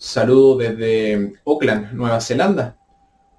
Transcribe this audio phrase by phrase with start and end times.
[0.00, 2.78] Saludo desde Auckland, Nueva Zelanda.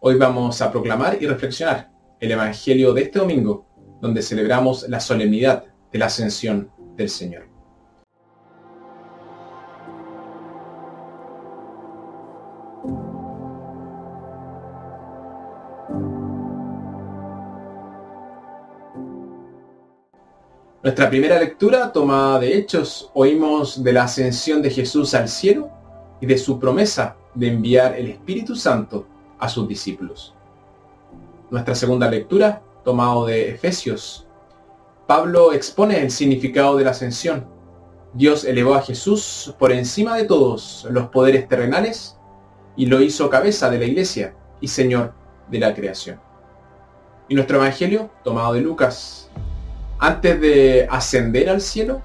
[0.00, 1.90] Hoy vamos a proclamar y reflexionar
[2.20, 3.64] el Evangelio de este domingo,
[4.02, 7.48] donde celebramos la solemnidad de la ascensión del Señor.
[20.82, 25.81] Nuestra primera lectura, tomada de Hechos, oímos de la ascensión de Jesús al cielo
[26.22, 29.04] y de su promesa de enviar el Espíritu Santo
[29.40, 30.32] a sus discípulos.
[31.50, 34.28] Nuestra segunda lectura, tomado de Efesios,
[35.08, 37.44] Pablo expone el significado de la ascensión.
[38.14, 42.16] Dios elevó a Jesús por encima de todos los poderes terrenales
[42.76, 45.12] y lo hizo cabeza de la iglesia y Señor
[45.50, 46.20] de la creación.
[47.28, 49.28] Y nuestro Evangelio, tomado de Lucas,
[49.98, 52.00] antes de ascender al cielo,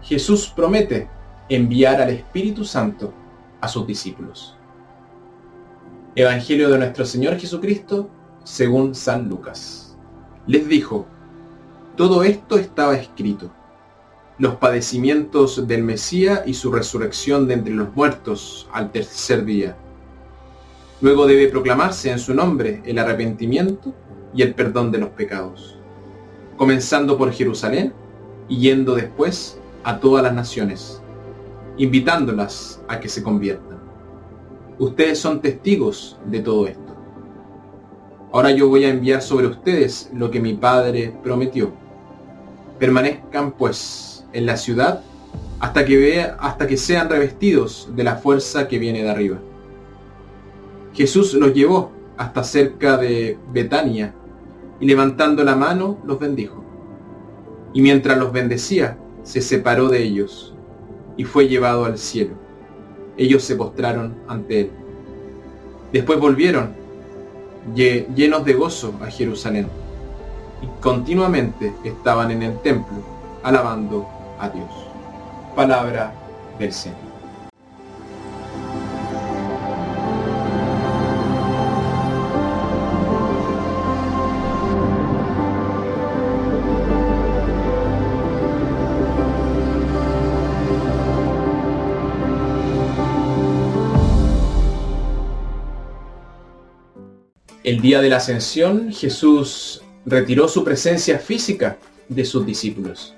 [0.00, 1.08] Jesús promete
[1.48, 3.12] enviar al Espíritu Santo
[3.60, 4.56] a sus discípulos.
[6.14, 8.10] Evangelio de nuestro Señor Jesucristo
[8.44, 9.96] según San Lucas.
[10.46, 11.06] Les dijo,
[11.96, 13.50] todo esto estaba escrito,
[14.38, 19.76] los padecimientos del Mesías y su resurrección de entre los muertos al tercer día.
[21.00, 23.94] Luego debe proclamarse en su nombre el arrepentimiento
[24.34, 25.76] y el perdón de los pecados,
[26.56, 27.92] comenzando por Jerusalén
[28.48, 31.02] y yendo después a todas las naciones
[31.78, 33.78] invitándolas a que se conviertan.
[34.78, 36.94] Ustedes son testigos de todo esto.
[38.32, 41.72] Ahora yo voy a enviar sobre ustedes lo que mi Padre prometió.
[42.78, 45.02] Permanezcan pues en la ciudad
[45.60, 49.38] hasta que, vea, hasta que sean revestidos de la fuerza que viene de arriba.
[50.92, 54.14] Jesús los llevó hasta cerca de Betania
[54.80, 56.64] y levantando la mano los bendijo.
[57.72, 60.54] Y mientras los bendecía, se separó de ellos
[61.18, 62.34] y fue llevado al cielo.
[63.18, 64.70] Ellos se postraron ante él.
[65.92, 66.72] Después volvieron
[67.74, 69.68] llenos de gozo a Jerusalén
[70.62, 73.02] y continuamente estaban en el templo
[73.42, 74.06] alabando
[74.38, 74.70] a Dios.
[75.54, 76.14] Palabra
[76.58, 77.07] del Señor.
[97.68, 101.76] El día de la ascensión, Jesús retiró su presencia física
[102.08, 103.14] de sus discípulos.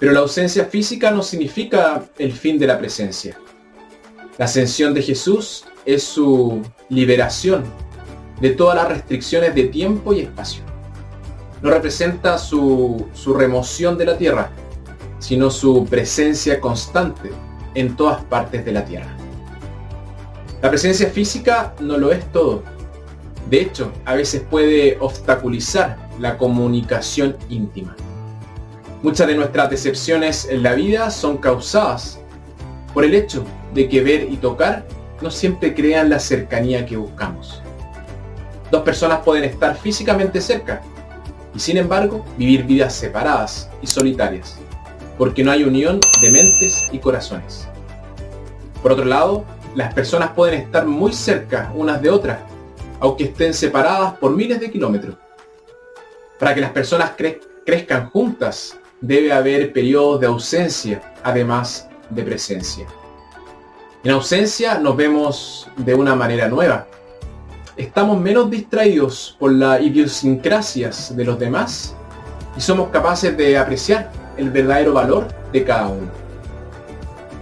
[0.00, 3.38] Pero la ausencia física no significa el fin de la presencia.
[4.38, 7.62] La ascensión de Jesús es su liberación
[8.40, 10.64] de todas las restricciones de tiempo y espacio.
[11.62, 14.50] No representa su, su remoción de la tierra,
[15.20, 17.30] sino su presencia constante
[17.76, 19.16] en todas partes de la tierra.
[20.60, 22.73] La presencia física no lo es todo,
[23.50, 27.94] de hecho, a veces puede obstaculizar la comunicación íntima.
[29.02, 32.18] Muchas de nuestras decepciones en la vida son causadas
[32.94, 33.44] por el hecho
[33.74, 34.86] de que ver y tocar
[35.20, 37.62] no siempre crean la cercanía que buscamos.
[38.70, 40.80] Dos personas pueden estar físicamente cerca
[41.54, 44.58] y sin embargo vivir vidas separadas y solitarias,
[45.18, 47.68] porque no hay unión de mentes y corazones.
[48.82, 49.44] Por otro lado,
[49.74, 52.38] las personas pueden estar muy cerca unas de otras,
[53.00, 55.16] aunque estén separadas por miles de kilómetros.
[56.38, 57.12] Para que las personas
[57.64, 62.86] crezcan juntas, debe haber periodos de ausencia, además de presencia.
[64.02, 66.86] En ausencia nos vemos de una manera nueva.
[67.76, 71.94] Estamos menos distraídos por las idiosincrasias de los demás
[72.56, 76.08] y somos capaces de apreciar el verdadero valor de cada uno.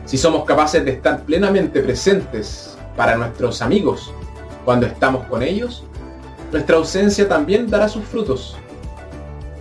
[0.04, 4.12] Si somos capaces de estar plenamente presentes para nuestros amigos,
[4.64, 5.84] cuando estamos con ellos,
[6.52, 8.56] nuestra ausencia también dará sus frutos.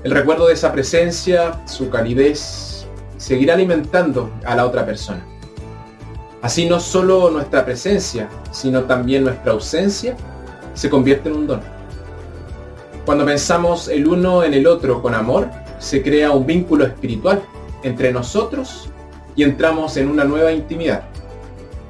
[0.04, 2.86] El recuerdo de esa presencia, su calidez,
[3.18, 5.26] seguirá alimentando a la otra persona.
[6.42, 10.16] Así no solo nuestra presencia, sino también nuestra ausencia
[10.74, 11.62] se convierte en un don.
[13.06, 15.50] Cuando pensamos el uno en el otro con amor,
[15.80, 17.42] se crea un vínculo espiritual
[17.84, 18.90] entre nosotros
[19.36, 21.04] y entramos en una nueva intimidad.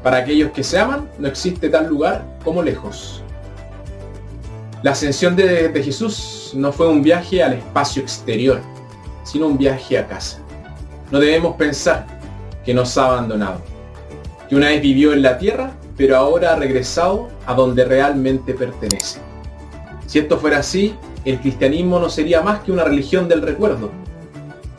[0.04, 3.24] Para aquellos que se aman, no existe tal lugar como lejos.
[4.84, 8.62] La ascensión de, Jesús no fue un viaje al espacio exterior,
[9.24, 10.40] sino un viaje a casa.
[11.12, 12.08] No debemos pensar
[12.66, 13.62] que nos ha abandonado,
[14.50, 19.20] que una vez vivió en la tierra, pero ahora ha regresado a donde realmente pertenece.
[20.08, 20.96] Si esto fuera así,
[21.26, 23.92] el cristianismo no sería más que una religión del recuerdo.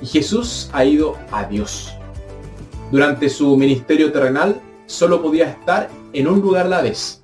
[0.00, 1.94] Y Jesús ha ido a Dios.
[2.90, 7.21] Durante su ministerio terrenal, solo podía estar en un lugar a la vez.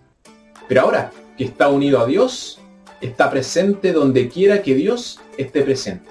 [0.68, 2.60] Pero ahora que está unido a Dios,
[3.00, 6.08] está presente donde quiera que Dios esté presente.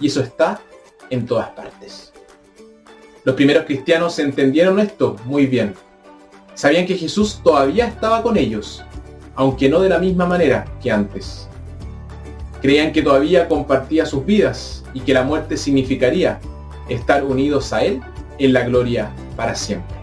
[0.00, 0.60] Y eso está
[1.10, 2.12] en todas partes.
[3.24, 5.74] Los primeros cristianos entendieron esto muy bien.
[6.54, 8.84] Sabían que Jesús todavía estaba con ellos,
[9.34, 11.48] aunque no de la misma manera que antes.
[12.62, 16.40] Creían que todavía compartía sus vidas y que la muerte significaría
[16.88, 18.00] estar unidos a Él
[18.38, 19.96] en la gloria para siempre.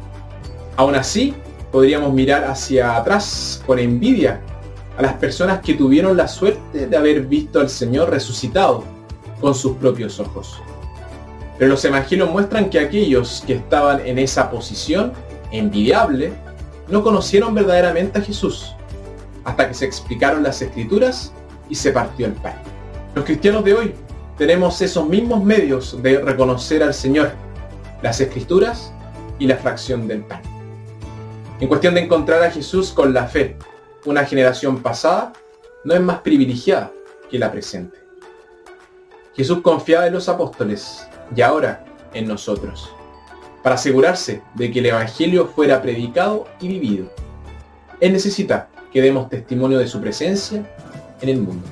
[0.75, 1.33] Aún así,
[1.73, 4.39] podríamos mirar hacia atrás con envidia
[4.95, 8.83] a las personas que tuvieron la suerte de haber visto al Señor resucitado
[9.41, 10.61] con sus propios ojos.
[11.57, 15.13] Pero los evangelios muestran que aquellos que estaban en esa posición
[15.51, 16.31] envidiable
[16.89, 18.75] no conocieron verdaderamente a Jesús
[19.43, 21.33] hasta que se explicaron las escrituras
[21.69, 22.53] y se partió el pan.
[23.15, 23.95] Los cristianos de hoy
[24.37, 27.31] tenemos esos mismos medios de reconocer al Señor,
[28.03, 28.93] las escrituras
[29.39, 30.52] y la fracción del pan.
[31.63, 33.55] En cuestión de encontrar a Jesús con la fe,
[34.03, 35.31] una generación pasada
[35.85, 36.91] no es más privilegiada
[37.31, 37.99] que la presente.
[39.33, 42.91] Jesús confiaba en los apóstoles y ahora en nosotros,
[43.63, 47.09] para asegurarse de que el Evangelio fuera predicado y vivido.
[48.01, 50.69] Él necesita que demos testimonio de su presencia
[51.21, 51.65] en el mundo.